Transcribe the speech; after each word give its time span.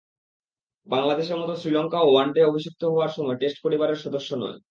বাংলাদেশের 0.87 1.37
মতো 1.37 1.53
শ্রীলঙ্কাও 1.55 2.09
ওয়ানডেতে 2.09 2.41
অভিষিক্ত 2.45 2.81
হওয়ার 2.85 3.11
সময় 3.17 3.37
টেস্ট 3.37 3.57
পরিবারের 3.65 4.01
সদস্য 4.05 4.29
নয়। 4.35 4.57